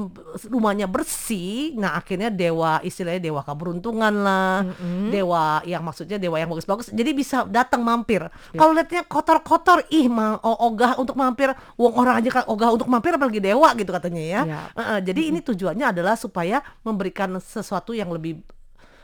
rumahnya 0.45 0.85
bersih 0.85 1.79
nah 1.79 1.95
akhirnya 1.95 2.27
dewa 2.27 2.83
istilahnya 2.83 3.23
dewa 3.23 3.41
keberuntungan 3.41 4.11
lah 4.11 4.67
Mm-mm. 4.67 5.09
dewa 5.09 5.63
yang 5.63 5.79
maksudnya 5.81 6.17
dewa 6.17 6.37
yang 6.37 6.49
bagus-bagus 6.49 6.91
jadi 6.91 7.11
bisa 7.11 7.47
datang 7.47 7.81
mampir 7.81 8.19
Ya. 8.21 8.59
kalau 8.59 8.75
lihatnya 8.75 9.03
kotor-kotor 9.05 9.87
ih 9.89 10.07
ma- 10.07 10.43
o- 10.43 10.59
ogah 10.67 10.99
untuk 10.99 11.15
mampir 11.15 11.49
wong 11.75 11.95
orang 11.95 12.19
aja 12.19 12.31
kan 12.33 12.45
ogah 12.47 12.75
untuk 12.75 12.87
mampir 12.87 13.15
apalagi 13.15 13.39
dewa 13.39 13.71
gitu 13.75 13.91
katanya 13.91 14.23
ya 14.23 14.41
Ya. 14.43 14.61
Heeh, 14.75 14.99
jadi 15.05 15.21
ini 15.29 15.39
tujuannya 15.41 15.87
adalah 15.89 16.15
supaya 16.15 16.59
memberikan 16.81 17.31
sesuatu 17.37 17.93
yang 17.93 18.11
lebih 18.11 18.43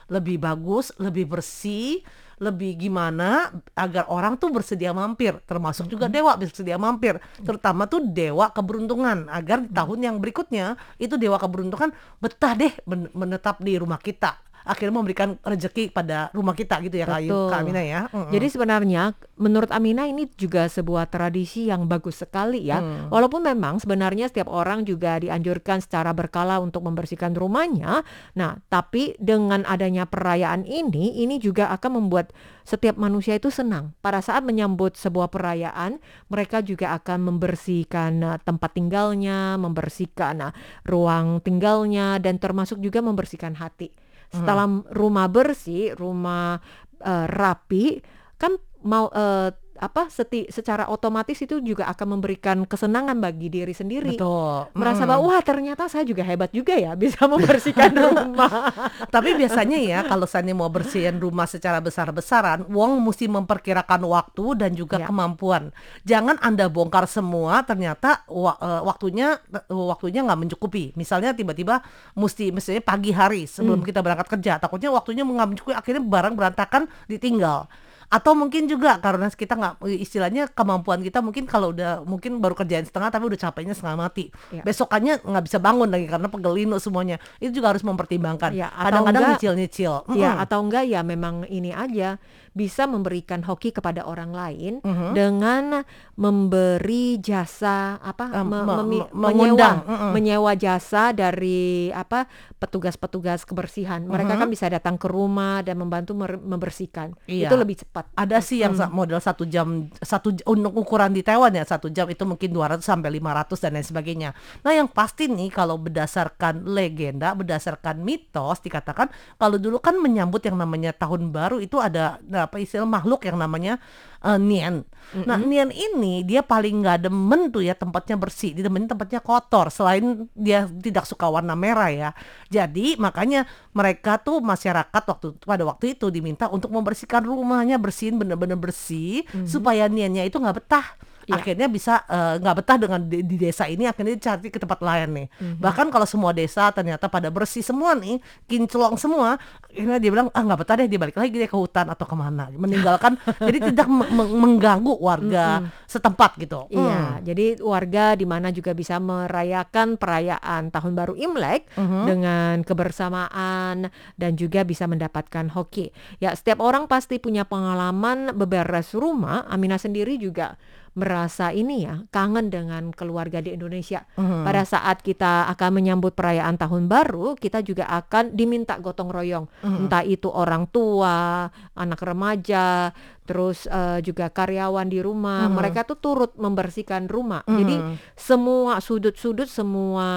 lebih 0.07 0.39
bagus 0.39 0.91
lebih 0.97 1.27
bersih 1.29 2.03
lebih 2.37 2.77
gimana 2.77 3.51
agar 3.73 4.07
orang 4.13 4.37
tuh 4.37 4.53
bersedia 4.53 4.93
mampir 4.93 5.41
termasuk 5.49 5.89
juga 5.89 6.07
dewa 6.07 6.37
bersedia 6.37 6.77
mampir 6.77 7.17
terutama 7.43 7.89
tuh 7.89 8.05
dewa 8.05 8.53
keberuntungan. 8.53 9.29
Agar 9.33 9.65
di 9.65 9.73
tahun 9.73 9.99
yang 10.05 10.17
berikutnya 10.21 10.77
itu 11.01 11.17
dewa 11.19 11.41
keberuntungan 11.41 11.91
betah 12.21 12.53
deh 12.55 12.73
men- 12.85 13.11
menetap 13.17 13.59
di 13.61 13.75
rumah 13.81 13.99
kita 13.99 14.46
akhirnya 14.67 14.95
memberikan 14.99 15.39
rezeki 15.47 15.95
pada 15.95 16.29
rumah 16.35 16.53
kita 16.53 16.83
gitu 16.83 16.99
ya 16.99 17.07
Betul. 17.07 17.49
Kak 17.49 17.63
Amina 17.63 17.83
ya 17.87 18.11
Mm-mm. 18.11 18.35
Jadi 18.35 18.47
sebenarnya 18.51 19.15
menurut 19.39 19.71
Amina 19.71 20.09
ini 20.09 20.27
juga 20.35 20.67
sebuah 20.67 21.09
tradisi 21.09 21.71
yang 21.71 21.87
bagus 21.87 22.21
sekali 22.21 22.67
ya. 22.67 22.83
Hmm. 22.83 23.13
Walaupun 23.13 23.45
memang 23.45 23.79
sebenarnya 23.79 24.27
setiap 24.33 24.51
orang 24.51 24.83
juga 24.83 25.21
dianjurkan 25.21 25.79
secara 25.85 26.11
berkala 26.17 26.59
untuk 26.59 26.83
membersihkan 26.83 27.37
rumahnya. 27.37 28.03
Nah, 28.35 28.59
tapi 28.73 29.15
dengan 29.21 29.63
adanya 29.69 30.09
perayaan 30.09 30.65
ini, 30.67 31.23
ini 31.23 31.37
juga 31.39 31.71
akan 31.71 32.03
membuat 32.03 32.33
setiap 32.67 32.99
manusia 32.99 33.39
itu 33.39 33.53
senang. 33.53 33.95
Pada 34.03 34.19
saat 34.19 34.43
menyambut 34.43 34.99
sebuah 34.99 35.31
perayaan, 35.31 36.03
mereka 36.27 36.65
juga 36.65 36.99
akan 36.99 37.31
membersihkan 37.31 38.13
uh, 38.27 38.39
tempat 38.43 38.75
tinggalnya, 38.75 39.55
membersihkan 39.61 40.51
uh, 40.51 40.53
ruang 40.83 41.39
tinggalnya 41.45 42.19
dan 42.19 42.43
termasuk 42.43 42.83
juga 42.83 42.99
membersihkan 43.05 43.55
hati. 43.55 43.95
Setelah 44.31 44.67
rumah 44.93 45.27
bersih, 45.31 45.95
rumah 45.95 46.59
uh, 47.03 47.27
rapi, 47.31 48.01
kan 48.37 48.57
mau 48.87 49.11
eh, 49.11 49.51
apa 49.79 50.09
seti, 50.09 50.49
secara 50.49 50.87
otomatis 50.87 51.37
itu 51.37 51.61
juga 51.61 51.87
akan 51.87 52.17
memberikan 52.17 52.65
kesenangan 52.65 53.17
bagi 53.17 53.49
diri 53.49 53.71
sendiri. 53.71 54.15
betul 54.15 54.69
Merasa 54.73 55.05
Mm. 55.05 55.11
bahwa 55.11 55.23
wah 55.29 55.41
ternyata 55.41 55.87
saya 55.87 56.03
juga 56.03 56.23
hebat 56.23 56.51
juga 56.51 56.75
ya 56.75 56.93
bisa 56.99 57.25
membersihkan 57.25 57.93
rumah. 58.05 58.73
Tapi 59.09 59.37
biasanya 59.37 59.79
ya 59.79 59.99
kalau 60.03 60.25
saya 60.25 60.49
mau 60.51 60.69
bersihin 60.69 61.17
rumah 61.17 61.45
secara 61.45 61.79
besar-besaran, 61.79 62.67
Wong 62.69 63.01
mesti 63.01 63.27
memperkirakan 63.27 64.03
waktu 64.05 64.45
dan 64.57 64.73
juga 64.73 64.97
Ya. 64.97 65.07
kemampuan. 65.07 65.71
Jangan 66.03 66.41
Anda 66.41 66.67
bongkar 66.67 67.05
semua 67.07 67.61
ternyata 67.63 68.25
wa- 68.27 68.57
eh, 68.57 68.83
waktunya 68.83 69.37
eh, 69.53 69.63
waktunya 69.69 70.23
nggak 70.23 70.41
mencukupi. 70.41 70.93
Misalnya 70.95 71.33
tiba-tiba 71.33 71.81
mesti 72.13 72.51
misalnya 72.51 72.81
pagi 72.81 73.13
hari 73.13 73.45
sebelum 73.45 73.81
kita 73.81 74.01
berangkat 74.01 74.29
kerja, 74.39 74.57
takutnya 74.57 74.89
waktunya 74.89 75.23
nggak 75.23 75.49
mencukupi 75.53 75.75
akhirnya 75.75 76.03
barang 76.03 76.35
berantakan 76.35 76.83
ditinggal. 77.07 77.69
Atau 78.07 78.39
mungkin 78.39 78.71
juga 78.71 79.03
karena 79.03 79.27
kita 79.29 79.55
nggak 79.59 79.75
istilahnya 79.99 80.47
kemampuan 80.51 81.03
kita 81.03 81.19
mungkin 81.19 81.45
kalau 81.45 81.75
udah 81.75 82.07
mungkin 82.07 82.39
baru 82.39 82.55
kerjain 82.55 82.87
setengah 82.87 83.11
tapi 83.11 83.25
udah 83.27 83.41
capeknya 83.41 83.75
setengah 83.75 83.99
mati. 83.99 84.31
Ya. 84.55 84.63
Besokannya 84.63 85.27
nggak 85.27 85.45
bisa 85.45 85.59
bangun 85.59 85.91
lagi 85.91 86.07
karena 86.07 86.31
pegelino 86.31 86.77
semuanya. 86.79 87.19
Itu 87.43 87.59
juga 87.59 87.75
harus 87.75 87.83
mempertimbangkan. 87.83 88.55
Ya, 88.55 88.71
Kadang-kadang 88.71 89.35
nyicil-nyicil. 89.35 89.93
Ya 90.15 90.39
Mm-mm. 90.39 90.45
atau 90.47 90.59
enggak 90.63 90.85
ya 90.87 91.01
memang 91.03 91.45
ini 91.51 91.75
aja 91.75 92.19
bisa 92.57 92.89
memberikan 92.89 93.45
hoki 93.45 93.69
kepada 93.69 94.01
orang 94.03 94.33
lain 94.33 94.81
Mhm. 94.81 95.13
dengan 95.13 95.85
memberi 96.17 97.21
jasa 97.21 98.01
apa 98.01 98.33
Eh, 98.33 98.41
me- 98.41 98.65
me- 98.65 99.09
mengundang, 99.13 99.85
menyewa 99.85 99.93
mm-mm. 99.93 100.11
menyewa 100.11 100.53
jasa 100.55 101.13
dari 101.13 101.93
apa 101.93 102.25
petugas-petugas 102.57 103.45
kebersihan. 103.45 104.03
Mereka 104.03 104.33
Mhm. 104.33 104.41
kan 104.41 104.49
bisa 104.49 104.67
datang 104.67 104.97
ke 104.97 105.07
rumah 105.07 105.61
dan 105.61 105.77
membantu 105.77 106.17
membersihkan. 106.17 107.13
Iya. 107.27 107.47
Itu 107.47 107.57
lebih 107.57 107.77
cepat. 107.79 108.09
Ada 108.15 108.41
sih 108.41 108.59
yang 108.59 108.73
sa- 108.73 108.89
model 108.89 109.21
satu 109.21 109.45
jam 109.45 109.93
satu 109.95 110.33
untuk 110.47 110.73
ukuran 110.75 111.13
di 111.13 111.21
Taiwan 111.21 111.53
ya 111.53 111.63
satu 111.63 111.89
jam 111.89 112.09
itu 112.09 112.25
mungkin 112.25 112.49
200 112.49 112.81
sampai 112.83 113.13
500 113.13 113.61
dan 113.61 113.77
lain 113.77 113.85
sebagainya. 113.85 114.31
Nah 114.63 114.73
yang 114.73 114.89
pasti 114.89 115.29
nih 115.29 115.53
kalau 115.53 115.77
berdasarkan 115.77 116.65
legenda, 116.65 117.37
berdasarkan 117.37 118.01
mitos 118.01 118.59
dikatakan 118.61 119.07
kalau 119.37 119.61
dulu 119.61 119.77
kan 119.79 119.97
menyambut 119.97 120.41
yang 120.41 120.57
namanya 120.57 120.91
tahun 120.91 121.29
baru 121.29 121.61
itu 121.61 121.77
ada 121.77 122.17
nah, 122.25 122.46
apa 122.47 122.63
istilah 122.63 122.87
makhluk 122.87 123.27
yang 123.27 123.37
namanya 123.37 123.83
eh, 124.23 124.39
Nian. 124.39 124.87
Nah 125.27 125.39
Nian 125.39 125.71
ini 125.71 126.27
dia 126.27 126.43
paling 126.43 126.83
nggak 126.83 127.07
demen 127.07 127.55
tuh 127.55 127.63
ya 127.63 127.75
tempatnya 127.79 128.19
bersih, 128.19 128.55
dia 128.55 128.67
demen 128.67 128.87
tempatnya 128.87 129.23
kotor. 129.23 129.71
Selain 129.71 130.27
dia 130.35 130.67
tidak 130.67 131.07
suka 131.07 131.27
warna 131.31 131.55
merah 131.55 131.91
ya. 131.91 132.11
Jadi 132.51 132.99
makanya 132.99 133.47
mereka 133.75 134.19
tuh 134.19 134.43
masyarakat 134.43 135.03
waktu 135.07 135.39
pada 135.43 135.63
waktu 135.67 135.95
itu 135.99 136.11
diminta 136.11 136.51
untuk 136.51 136.75
membersihkan 136.75 137.23
rumahnya 137.23 137.79
bersihin 137.79 138.19
bener-bener 138.19 138.59
bersih 138.59 139.23
supaya 139.47 139.87
niannya 139.87 140.27
itu 140.27 140.39
nggak 140.39 140.57
betah. 140.63 140.87
Iya. 141.27 141.37
Akhirnya 141.37 141.67
bisa 141.67 142.07
eh, 142.07 142.39
nggak 142.39 142.55
betah 142.57 142.77
dengan 142.79 143.01
di, 143.03 143.19
di 143.21 143.37
desa 143.37 143.67
ini 143.67 143.83
akhirnya 143.83 144.15
cari 144.17 144.47
ke 144.47 144.57
tempat 144.57 144.79
lain 144.79 145.09
nih. 145.13 145.27
Bahkan 145.59 145.91
kalau 145.91 146.07
semua 146.07 146.31
desa 146.31 146.71
ternyata 146.71 147.07
pada 147.07 147.29
bersih 147.29 147.61
semua 147.61 147.93
nih, 147.93 148.19
kinclong 148.47 148.95
semua, 148.95 149.35
akhirnya 149.67 149.99
dia 149.99 150.11
bilang 150.11 150.31
ah 150.31 150.41
nggak 150.41 150.59
betah 150.63 150.75
deh 150.79 150.87
dia 150.87 150.97
balik 150.97 151.19
lagi 151.19 151.35
dia 151.35 151.45
ke 151.45 151.59
hutan 151.59 151.91
atau 151.91 152.07
ke 152.07 152.15
mana, 152.15 152.47
meninggalkan 152.49 153.19
jadi 153.49 153.59
tidak 153.71 153.87
me- 153.87 154.07
me- 154.07 154.33
mengganggu 154.39 154.95
warga 154.97 155.67
setempat 155.85 156.39
gitu. 156.39 156.71
Iya, 156.71 157.19
jadi 157.23 157.59
warga 157.59 158.15
di 158.15 158.23
mana 158.23 158.49
juga 158.51 158.71
bisa 158.71 158.97
merayakan 158.97 159.99
perayaan 159.99 160.71
Tahun 160.71 160.93
Baru 160.95 161.19
Imlek 161.19 161.67
Mhm. 161.75 162.01
dengan 162.07 162.55
kebersamaan 162.63 163.91
dan 164.15 164.33
juga 164.35 164.63
bisa 164.63 164.87
mendapatkan 164.87 165.51
hoki. 165.53 165.91
Ya, 166.19 166.33
setiap 166.33 166.59
orang 166.59 166.87
pasti 166.87 167.19
punya 167.19 167.43
pengalaman 167.43 168.33
beberes 168.33 168.93
rumah. 168.93 169.45
Amina 169.47 169.77
sendiri 169.77 170.17
juga 170.17 170.57
merasa 170.97 171.53
ini 171.53 171.85
ya, 171.85 172.09
kangen 172.09 172.49
dengan 172.49 172.89
keluarga 172.89 173.45
di 173.45 173.53
Indonesia. 173.53 174.09
Mhm. 174.17 174.49
Pada 174.49 174.65
saat 174.65 175.05
kita 175.05 175.45
akan 175.53 175.71
menyambut 175.77 176.17
perayaan 176.17 176.57
Tahun 176.57 176.89
Baru, 176.89 177.37
kita 177.37 177.61
juga 177.61 177.85
akan 177.93 178.33
diminta 178.33 178.81
gotong 178.81 179.13
royong. 179.13 179.45
Mhm. 179.61 179.77
Entah 179.87 180.01
itu 180.09 180.33
orang 180.33 180.65
tua, 180.73 181.53
anak 181.77 182.01
remaja, 182.01 182.97
terus 183.29 183.69
eh, 183.69 184.01
juga 184.01 184.33
karyawan 184.33 184.89
di 184.89 185.05
rumah. 185.05 185.53
Mhm. 185.53 185.53
Mereka 185.53 185.85
tuh 185.85 186.01
turut 186.01 186.33
membersihkan 186.41 187.13
rumah. 187.13 187.45
Jadi 187.45 187.77
Mhm. 187.77 188.17
semua 188.17 188.81
sudut-sudut, 188.81 189.53
semua 189.53 190.09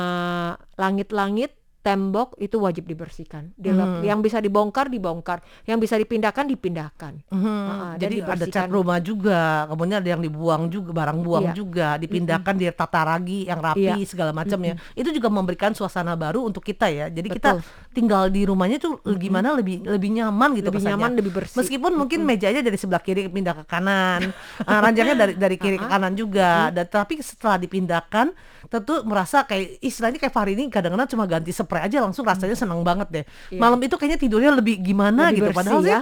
langit-langit, 0.80 1.59
tembok 1.80 2.36
itu 2.38 2.60
wajib 2.60 2.84
dibersihkan. 2.86 3.56
Dilep- 3.56 4.04
Mhm. 4.04 4.04
Yang 4.04 4.20
bisa 4.22 4.38
dibongkar 4.40 4.92
dibongkar, 4.92 5.40
yang 5.64 5.80
bisa 5.80 5.96
dipindahkan 5.96 6.44
dipindahkan. 6.46 7.24
Mhm. 7.32 7.48
Ah, 7.48 7.94
dan 7.96 8.10
Jadi 8.12 8.16
ada 8.20 8.46
cat 8.46 8.68
rumah 8.68 9.00
juga, 9.00 9.64
kemudian 9.66 10.04
ada 10.04 10.10
yang 10.10 10.20
dibuang 10.20 10.68
juga, 10.68 10.92
barang 10.92 11.20
buang 11.24 11.46
Iya. 11.50 11.56
juga, 11.56 11.88
dipindahkan 11.96 12.54
ditata 12.54 13.02
lagi 13.02 13.48
yang 13.48 13.60
rapi 13.60 13.96
Iya. 13.96 14.06
segala 14.06 14.36
macam 14.36 14.60
ya. 14.60 14.76
Itu 14.92 15.10
juga 15.10 15.32
memberikan 15.32 15.72
suasana 15.72 16.14
baru 16.14 16.44
untuk 16.44 16.62
kita 16.62 16.92
ya. 16.92 17.08
Jadi 17.08 17.28
kita 17.32 17.56
Betul. 17.56 17.66
tinggal 17.96 18.24
di 18.28 18.44
rumahnya 18.44 18.78
tuh 18.78 19.00
gimana 19.16 19.56
lebih 19.56 19.82
lebih 19.82 20.10
nyaman 20.14 20.60
gitu 20.60 20.68
Lebih 20.70 20.84
kesannya. 20.84 21.00
nyaman, 21.00 21.12
lebih 21.16 21.32
bersih. 21.32 21.58
Meskipun 21.64 21.92
mungkin 21.96 22.20
mejanya 22.22 22.60
dari 22.60 22.76
sebelah 22.76 23.00
kiri 23.00 23.32
pindah 23.32 23.56
ke 23.56 23.66
kanan, 23.66 24.36
ah, 24.62 24.80
ranjangnya 24.84 25.16
dari 25.16 25.34
dari 25.34 25.56
kiri 25.56 25.80
ke 25.80 25.88
kanan 25.88 26.12
juga. 26.14 26.70
Dan 26.70 26.86
tapi 26.86 27.24
setelah 27.24 27.56
dipindahkan, 27.56 28.36
tentu 28.68 29.02
merasa 29.08 29.48
kayak 29.48 29.80
istilahnya 29.80 30.20
kayak 30.20 30.36
Fahri 30.36 30.54
ini 30.54 30.68
kadang-kadang 30.68 31.08
cuma 31.08 31.24
ganti 31.26 31.50
spray 31.70 31.86
aja 31.86 32.02
langsung 32.02 32.26
rasanya 32.26 32.58
senang 32.58 32.82
banget 32.82 33.08
deh. 33.14 33.26
Iya. 33.54 33.62
Malam 33.62 33.78
itu 33.80 33.94
kayaknya 33.94 34.18
tidurnya 34.18 34.52
lebih 34.52 34.82
gimana 34.82 35.30
Lebih 35.30 35.38
gitu. 35.38 35.46
bersih 35.46 35.58
Padahal 35.62 35.82
ya. 35.86 36.00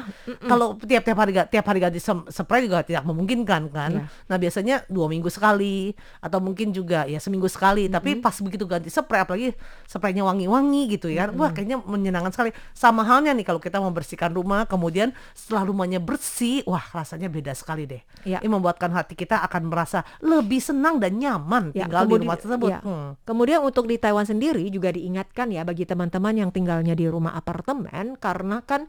kalau 0.48 0.68
tiap-tiap 0.80 1.18
hari 1.20 1.32
tiap 1.46 1.66
hari 1.68 1.80
ganti 1.84 2.00
spray 2.00 2.64
juga 2.64 2.80
tidak 2.82 3.04
memungkinkan 3.04 3.68
kan. 3.68 3.92
Iya. 3.92 4.04
Nah 4.08 4.38
biasanya 4.40 4.76
dua 4.88 5.12
minggu 5.12 5.28
sekali 5.28 5.92
atau 6.24 6.40
mungkin 6.40 6.72
juga 6.72 7.04
ya 7.04 7.20
seminggu 7.20 7.52
sekali. 7.52 7.92
Tapi 7.92 8.16
pas 8.18 8.32
begitu 8.40 8.64
ganti 8.64 8.88
spray 8.88 9.20
apalagi 9.20 9.52
spraynya 9.84 10.24
wangi-wangi 10.24 10.88
gitu 10.90 11.12
ya, 11.12 11.28
wah 11.30 11.52
kayaknya 11.52 11.84
menyenangkan 11.84 12.32
sekali. 12.32 12.50
Sama 12.72 13.04
halnya 13.04 13.34
nih 13.34 13.44
kalau 13.44 13.60
kita 13.60 13.82
membersihkan 13.82 14.32
rumah, 14.32 14.64
kemudian 14.64 15.12
setelah 15.34 15.66
rumahnya 15.66 15.98
bersih, 15.98 16.64
wah 16.64 16.86
rasanya 16.94 17.28
beda 17.28 17.52
sekali 17.52 17.84
deh. 17.84 18.00
Iya. 18.24 18.40
Ini 18.40 18.48
membuatkan 18.48 18.94
hati 18.94 19.18
kita 19.18 19.44
akan 19.44 19.68
merasa 19.68 20.06
lebih 20.22 20.62
senang 20.62 21.02
dan 21.02 21.18
nyaman 21.18 21.74
Ya, 21.74 21.90
tinggal 21.90 22.06
di 22.06 22.14
kemudi- 22.14 22.24
rumah 22.24 22.38
tersebut. 22.38 22.70
ya. 22.70 22.80
Hmm. 22.86 23.10
Kemudian 23.26 23.60
untuk 23.60 23.84
di 23.84 23.98
Taiwan 23.98 24.24
sendiri 24.24 24.62
juga 24.70 24.94
diingatkan 24.94 25.50
ya 25.50 25.57
bagi 25.64 25.88
teman-teman 25.88 26.36
yang 26.36 26.50
tinggalnya 26.52 26.94
di 26.94 27.08
rumah 27.08 27.34
apartemen 27.38 28.20
karena 28.20 28.62
kan 28.66 28.86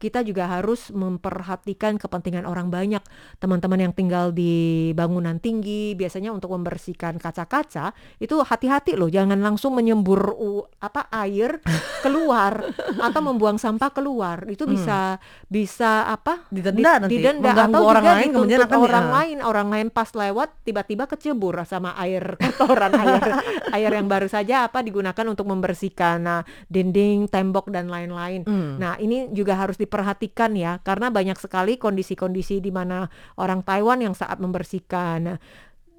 kita 0.00 0.24
juga 0.24 0.48
harus 0.48 0.88
memperhatikan 0.88 2.00
kepentingan 2.00 2.48
orang 2.48 2.72
banyak. 2.72 3.04
Teman-teman 3.36 3.84
yang 3.84 3.92
tinggal 3.92 4.32
di 4.32 4.90
bangunan 4.96 5.36
tinggi 5.36 5.92
biasanya 5.92 6.32
untuk 6.32 6.56
membersihkan 6.56 7.20
kaca-kaca 7.20 7.92
itu 8.16 8.40
hati-hati 8.40 8.96
loh, 8.96 9.12
jangan 9.12 9.36
langsung 9.44 9.76
menyembur 9.76 10.32
u- 10.32 10.64
apa 10.80 11.12
air 11.12 11.60
keluar 12.04 12.64
atau 12.96 13.20
membuang 13.20 13.60
sampah 13.60 13.92
keluar. 13.92 14.48
Itu 14.48 14.64
bisa 14.64 15.20
bisa 15.52 16.08
apa? 16.08 16.48
Didenda 16.48 16.96
di- 16.96 17.02
nanti, 17.04 17.14
didenda 17.20 17.52
atau 17.52 17.84
orang 17.84 18.04
juga 18.08 18.16
lain, 18.16 18.30
kemudian 18.32 18.60
akan 18.64 18.78
di- 18.80 18.86
orang 18.88 19.06
ah. 19.06 19.12
lain, 19.20 19.36
orang 19.44 19.68
lain 19.68 19.86
pas 19.92 20.08
lewat 20.08 20.48
tiba-tiba 20.64 21.04
kecebur 21.04 21.60
sama 21.68 21.92
air 22.00 22.40
kotoran 22.56 22.96
air 22.96 23.22
air 23.76 23.90
yang 23.92 24.08
baru 24.08 24.26
saja 24.32 24.64
apa 24.64 24.80
digunakan 24.80 25.26
untuk 25.28 25.44
membersihkan 25.44 26.16
nah, 26.24 26.42
dinding, 26.70 27.28
tembok 27.28 27.68
dan 27.68 27.90
lain-lain. 27.90 28.46
Hmm. 28.46 28.78
Nah, 28.80 28.96
ini 29.02 29.28
juga 29.34 29.58
harus 29.58 29.76
diperhatikan 29.90 30.54
ya, 30.54 30.78
karena 30.86 31.10
banyak 31.10 31.34
sekali 31.34 31.74
kondisi-kondisi 31.74 32.62
di 32.62 32.70
mana 32.70 33.10
orang 33.34 33.66
Taiwan 33.66 33.98
yang 33.98 34.14
saat 34.14 34.38
membersihkan 34.38 35.42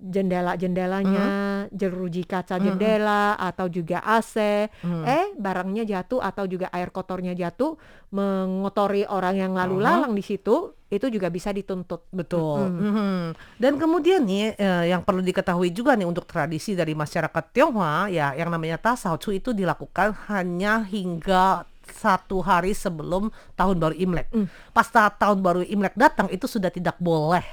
jendela-jendelanya, 0.01 1.25
jeruji 1.69 2.25
kaca 2.25 2.57
jendela 2.57 3.37
atau 3.37 3.69
juga 3.69 4.01
AC, 4.01 4.65
Hmm. 4.81 5.05
eh 5.05 5.29
barangnya 5.37 5.85
jatuh 5.85 6.17
atau 6.17 6.49
juga 6.49 6.73
air 6.73 6.89
kotornya 6.89 7.37
jatuh 7.37 7.77
mengotori 8.09 9.05
orang 9.05 9.37
yang 9.37 9.53
lalu 9.53 9.77
lalang 9.77 10.17
di 10.17 10.25
situ, 10.25 10.73
itu 10.89 11.05
juga 11.07 11.29
bisa 11.29 11.53
dituntut. 11.53 12.09
Betul. 12.09 12.65
Mm-mm. 12.67 12.81
Mhm. 12.81 13.21
Dan 13.61 13.77
kemudian 13.77 14.25
nih 14.25 14.57
eh, 14.57 14.89
yang 14.89 15.05
perlu 15.05 15.21
diketahui 15.21 15.69
juga 15.71 15.93
nih 15.93 16.09
untuk 16.09 16.25
tradisi 16.25 16.73
dari 16.73 16.97
masyarakat 16.97 17.43
Tionghoa 17.53 18.09
ya 18.09 18.33
yang 18.33 18.49
namanya 18.49 18.81
Tasaucu 18.81 19.31
itu 19.31 19.53
dilakukan 19.53 20.17
hanya 20.33 20.81
hingga 20.83 21.63
satu 21.91 22.39
hari 22.39 22.71
sebelum 22.71 23.27
tahun 23.53 23.77
baru 23.77 23.95
Imlek. 23.95 24.27
Mm. 24.31 24.47
Pas 24.71 24.87
ta- 24.87 25.11
tahun 25.11 25.39
baru 25.39 25.61
Imlek 25.61 25.93
datang 25.93 26.27
itu 26.27 26.45
sudah 26.45 26.67
tidak 26.67 26.95
boleh 26.97 27.43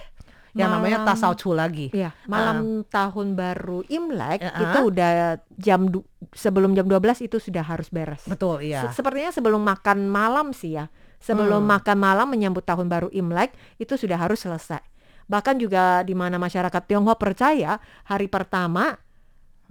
yang 0.53 0.73
namanya 0.73 1.07
Tasaucu 1.07 1.55
lagi. 1.55 1.87
Iya, 1.93 2.11
malam 2.27 2.83
tahun 2.85 3.35
baru 3.35 3.87
Imlek 3.87 4.41
Ya, 4.41 4.51
itu 4.59 4.79
udah 4.85 5.11
jam 5.55 5.87
du- 5.87 6.03
sebelum 6.33 6.75
jam 6.75 6.83
12 6.85 6.99
itu 7.21 7.39
sudah 7.39 7.63
harus 7.63 7.87
beres. 7.89 8.27
Betul, 8.27 8.67
iya. 8.67 8.89
Se- 8.89 8.99
Sepertinya 8.99 9.31
sebelum 9.31 9.63
makan 9.63 10.09
malam 10.09 10.51
sih 10.51 10.75
ya. 10.75 10.91
Sebelum 11.19 11.63
Hmm. 11.63 11.79
makan 11.79 11.99
malam 11.99 12.27
menyambut 12.27 12.63
tahun 12.63 12.87
baru 12.87 13.07
Imlek 13.11 13.51
itu 13.77 13.95
sudah 13.95 14.19
harus 14.19 14.39
selesai. 14.39 14.83
Bahkan 15.29 15.61
juga 15.61 16.01
di 16.03 16.17
mana 16.17 16.39
masyarakat 16.39 16.83
Tionghoa 16.87 17.15
percaya 17.15 17.77
hari 18.03 18.27
pertama 18.27 18.97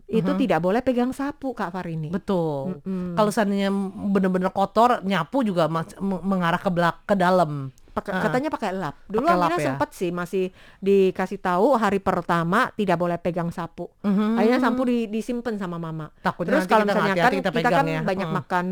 itu 0.08 0.24
Mhm. 0.26 0.40
tidak 0.40 0.60
boleh 0.60 0.80
pegang 0.80 1.12
sapu 1.12 1.52
Kak 1.52 1.70
Farini. 1.70 2.08
Betul. 2.08 2.80
Mm-mm. 2.80 3.12
Kalau 3.14 3.28
seandainya 3.28 3.68
benar-benar 4.08 4.50
kotor, 4.50 5.04
nyapu 5.04 5.44
juga 5.44 5.68
mengarah 6.00 6.58
ke 6.58 6.70
belak 6.70 7.04
ke 7.04 7.14
dalam. 7.14 7.70
Pakai- 7.92 8.14
Ah. 8.14 8.22
katanya 8.22 8.48
pakai 8.48 8.72
lap. 8.72 8.96
Dulu 9.04 9.26
lap 9.26 9.50
Amina 9.50 9.58
ya? 9.58 9.68
sempat 9.68 9.90
sih 9.92 10.14
masih 10.14 10.54
dikasih 10.78 11.42
tahu 11.42 11.74
hari 11.76 11.98
pertama 11.98 12.70
tidak 12.72 12.94
boleh 12.96 13.18
pegang 13.18 13.50
sapu. 13.50 13.90
Mhm. 14.00 14.38
Akhirnya 14.38 14.60
sapu 14.62 14.86
di, 14.86 14.98
disimpan 15.08 15.58
sama 15.58 15.76
mama. 15.76 16.14
Takutnya 16.16 16.56
Terus 16.56 16.70
kalau 16.70 16.86
kita 16.86 16.94
misalnya 16.94 17.14
kan 17.18 17.34
kita 17.34 17.34
kita, 17.34 17.50
pegang 17.52 17.74
kan 17.74 17.86
ya. 17.90 18.02
banyak 18.06 18.28
Mm. 18.28 18.36
makan 18.38 18.66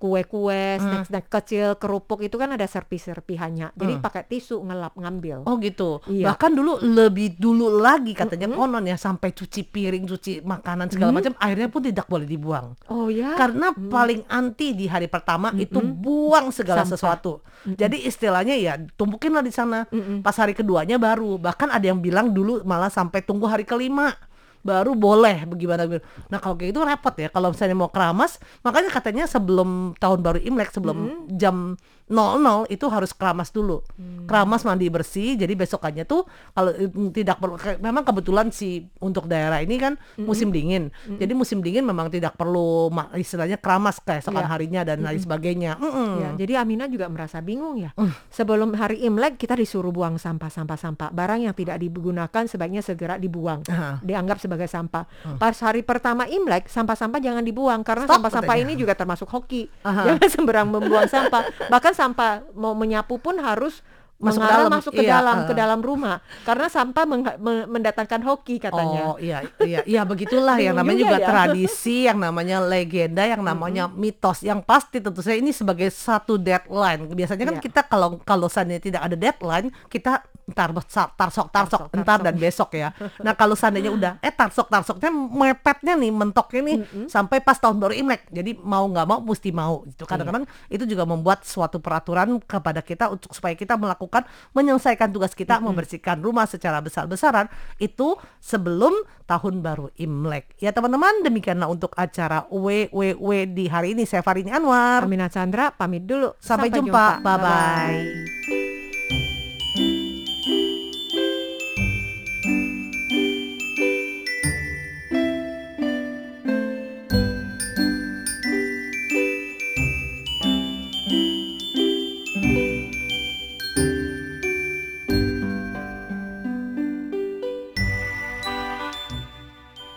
kue-kue, 0.00 0.48
Hmm. 0.74 0.80
snack-snack 0.80 1.28
kecil, 1.28 1.76
kerupuk 1.76 2.24
itu 2.24 2.34
kan 2.34 2.48
ada 2.50 2.64
serpi-serpihannya. 2.64 3.76
Jadi 3.76 3.92
Hmm. 3.94 4.02
pakai 4.02 4.24
tisu 4.24 4.64
ngelap 4.64 4.96
ngambil. 4.96 5.44
Oh 5.44 5.60
gitu. 5.60 6.00
Iya. 6.08 6.32
Bahkan 6.32 6.50
dulu 6.50 6.80
lebih 6.80 7.36
dulu 7.36 7.68
lagi 7.76 8.12
katanya 8.12 8.48
Mm-mm. 8.48 8.58
konon 8.58 8.84
ya 8.84 8.96
sampai 8.96 9.30
cuci 9.30 9.60
piring, 9.62 10.08
cuci 10.08 10.40
makanan 10.40 10.88
segala 10.88 11.12
Mm. 11.12 11.16
macam 11.20 11.34
airnya 11.36 11.68
pun 11.68 11.82
tidak 11.84 12.06
boleh 12.06 12.24
dibuang. 12.24 12.72
Oh 12.88 13.06
ya. 13.06 13.36
Karena 13.36 13.70
Mm. 13.70 13.86
paling 13.86 14.20
anti 14.26 14.72
di 14.72 14.88
hari 14.88 15.06
pertama 15.06 15.52
itu 15.54 15.76
Mm-mm. 15.76 16.00
buang 16.00 16.46
segala 16.48 16.82
Sampah. 16.82 16.92
sesuatu. 16.96 17.32
Mm-mm. 17.68 17.76
Jadi 17.76 17.96
istilahnya 18.02 18.56
ya 18.56 18.80
tumpukinlah 18.96 19.44
di 19.44 19.52
sana. 19.52 19.84
Mm-mm. 19.88 20.24
Pas 20.24 20.34
hari 20.34 20.56
keduanya 20.56 20.96
baru. 20.96 21.36
Bahkan 21.36 21.68
ada 21.68 21.84
yang 21.84 22.00
bilang 22.00 22.32
dulu 22.32 22.64
malah 22.64 22.88
sampai 22.88 23.20
tunggu 23.20 23.44
hari 23.44 23.68
kelima 23.68 24.16
baru 24.60 24.92
boleh 24.92 25.48
bagaimana 25.48 25.88
nah 26.28 26.38
kalau 26.38 26.56
kayak 26.56 26.76
gitu 26.76 26.80
repot 26.84 27.14
ya. 27.16 27.28
Kalau 27.32 27.52
misalnya 27.52 27.76
mau 27.76 27.90
keramas 27.90 28.36
makanya 28.64 28.90
katanya 28.92 29.24
sebelum 29.24 29.96
tahun 29.96 30.20
baru 30.20 30.38
imlek 30.40 30.70
sebelum 30.72 31.28
jam 31.34 31.76
00 32.10 32.66
itu 32.68 32.86
harus 32.86 33.14
keramas 33.14 33.48
dulu 33.48 33.80
Hmm. 33.94 34.26
keramas 34.26 34.62
mandi 34.62 34.90
bersih 34.90 35.36
jadi 35.36 35.54
besokannya 35.54 36.02
tuh 36.02 36.26
kalau 36.50 36.72
eh, 36.72 36.90
tidak 37.12 37.38
perlu 37.38 37.54
memang 37.78 38.02
kebetulan 38.02 38.50
si 38.50 38.82
untuk 38.98 39.24
daerah 39.24 39.60
ini 39.60 39.76
kan 39.76 39.94
musim 40.18 40.50
dingin 40.50 40.90
jadi 41.08 41.30
musim 41.30 41.60
dingin 41.60 41.82
memang 41.82 42.10
tidak 42.10 42.34
perlu 42.34 42.90
istilahnya 43.14 43.56
keramas 43.56 44.00
keesokan 44.00 44.40
Iya. 44.40 44.50
harinya 44.50 44.82
dan 44.82 44.98
lain 45.00 45.20
sebagainya 45.20 45.76
Mm-mm. 45.76 46.10
Ya, 46.16 46.30
jadi 46.36 46.52
Amina 46.58 46.86
juga 46.86 47.06
merasa 47.06 47.38
bingung 47.38 47.76
ya. 47.76 47.92
Mm. 47.94 48.10
Sebelum 48.28 48.72
hari 48.72 48.98
Imlek 49.00 49.36
kita 49.36 49.52
disuruh 49.52 49.90
buang 49.90 50.16
sampah-sampah-sampah. 50.16 51.12
Barang 51.12 51.38
yang 51.38 51.52
tidak 51.52 51.76
digunakan 51.76 52.42
sebaiknya 52.42 52.80
segera 52.80 53.14
dibuang. 53.14 53.60
Aha. 53.66 54.00
Dianggap 54.00 54.40
sebagai 54.40 54.64
sampah. 54.64 55.04
Pas 55.36 55.52
hari 55.60 55.80
pertama 55.80 56.24
Imlek, 56.24 56.66
sampah-sampah 56.66 57.20
jangan 57.20 57.44
dibuang 57.44 57.80
karena 57.80 58.04
Stop, 58.04 58.18
sampah-sampah 58.18 58.56
katanya. 58.56 58.66
ini 58.66 58.74
juga 58.74 58.92
termasuk 58.92 59.28
hoki. 59.28 59.68
Aha. 59.82 60.02
Jangan 60.10 60.28
sembarang 60.30 60.66
membuang 60.68 61.06
sampah. 61.06 61.42
Bahkan 61.68 61.92
sampah 62.00 62.48
mau 62.56 62.72
menyapu 62.72 63.20
pun 63.20 63.36
harus 63.36 63.84
Masuk 64.20 64.36
ke 64.36 64.44
mengarah 64.44 64.60
dalam, 64.68 64.72
masuk 64.76 64.92
ke 64.92 65.02
iya, 65.08 65.12
dalam 65.16 65.36
ke 65.48 65.52
uh. 65.52 65.56
dalam 65.56 65.80
rumah 65.80 66.16
karena 66.44 66.68
sampah 66.68 67.04
mengha- 67.08 67.40
me- 67.40 67.64
mendatangkan 67.64 68.20
hoki 68.20 68.60
katanya. 68.60 69.00
Oh 69.08 69.16
iya 69.16 69.48
iya 69.64 69.80
iya 69.88 70.04
begitulah 70.04 70.60
yang 70.60 70.76
namanya 70.76 71.00
juga 71.08 71.16
ya. 71.16 71.24
tradisi, 71.24 72.04
yang 72.04 72.20
namanya 72.20 72.60
legenda, 72.60 73.24
yang 73.24 73.40
namanya 73.40 73.88
mitos. 73.88 74.44
Yang 74.44 74.60
pasti 74.68 75.00
tentu 75.00 75.24
saja 75.24 75.40
ini 75.40 75.56
sebagai 75.56 75.88
satu 75.88 76.36
deadline. 76.36 77.08
Biasanya 77.16 77.48
kan 77.48 77.56
Iya. 77.56 77.64
kita 77.64 77.80
kalau 77.88 78.20
kalau 78.20 78.52
seandainya 78.52 78.92
tidak 78.92 79.02
ada 79.08 79.16
deadline, 79.16 79.72
kita 79.88 80.20
ntar 80.50 80.74
tarsok 80.74 81.16
tarsok 81.16 81.46
Tarsok, 81.50 81.82
entar 81.94 82.18
dan 82.22 82.34
besok 82.36 82.74
ya. 82.74 82.90
Nah 83.22 83.34
kalau 83.34 83.54
seandainya 83.54 83.90
udah 83.92 84.12
eh 84.22 84.32
tarsok 84.32 84.66
tarsoknya 84.70 85.10
mepetnya 85.12 85.94
nih 85.98 86.10
mentoknya 86.12 86.60
nih 86.62 86.76
sampai 87.06 87.42
pas 87.42 87.58
tahun 87.58 87.78
baru 87.78 87.94
imlek. 87.94 88.30
Jadi 88.30 88.56
mau 88.60 88.86
nggak 88.86 89.06
mau 89.06 89.20
mesti 89.20 89.50
mau. 89.50 89.84
Itu 89.86 90.04
kadang-kadang 90.06 90.46
itu 90.72 90.84
juga 90.86 91.04
membuat 91.04 91.44
suatu 91.44 91.78
peraturan 91.78 92.40
kepada 92.42 92.80
kita 92.80 93.12
untuk 93.12 93.32
supaya 93.34 93.54
kita 93.54 93.76
melakukan 93.76 94.24
menyelesaikan 94.56 95.10
tugas 95.12 95.36
kita 95.36 95.60
membersihkan 95.60 96.20
rumah 96.22 96.46
secara 96.48 96.80
besar-besaran 96.80 97.46
itu 97.78 98.16
sebelum 98.40 98.94
tahun 99.30 99.62
baru 99.62 99.94
Imlek. 99.94 100.58
Ya 100.58 100.74
teman-teman 100.74 101.22
demikianlah 101.22 101.70
untuk 101.70 101.94
acara 101.94 102.50
WWW 102.50 103.30
di 103.54 103.70
hari 103.70 103.94
ini. 103.94 104.02
Saya 104.02 104.26
Farini 104.26 104.50
Anwar. 104.50 105.06
Amina 105.06 105.30
Chandra 105.30 105.70
pamit 105.70 106.02
dulu. 106.02 106.34
Sampai 106.42 106.72
jumpa. 106.72 107.22
Bye-bye. 107.22 108.69